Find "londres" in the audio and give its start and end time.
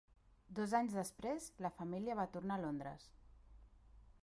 2.65-3.09